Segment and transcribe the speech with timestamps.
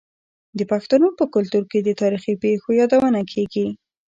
[0.57, 3.67] د پښتنو په کلتور کې د تاریخي پیښو یادونه کیږي.